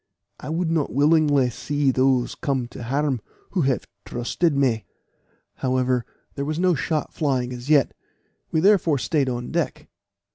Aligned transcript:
I 0.39 0.49
would 0.49 0.71
not 0.71 0.91
willingly 0.91 1.51
see 1.51 1.91
those 1.91 2.33
come 2.33 2.67
to 2.69 2.81
harm 2.81 3.21
who 3.51 3.61
have 3.69 3.85
trusted 4.03 4.55
me." 4.55 4.85
However, 5.57 6.07
there 6.33 6.43
was 6.45 6.57
no 6.57 6.73
shot 6.73 7.13
flying 7.13 7.53
as 7.53 7.69
yet, 7.69 7.93
we 8.51 8.61
therefore 8.61 8.97
stayed 8.97 9.29
on 9.29 9.51
deck. 9.51 9.89